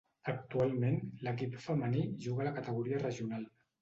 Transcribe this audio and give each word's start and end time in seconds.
Actualment, 0.31 0.95
l'equip 1.27 1.59
femení 1.67 2.07
juga 2.27 2.47
a 2.47 2.49
la 2.49 2.55
categoria 2.57 3.03
regional. 3.09 3.51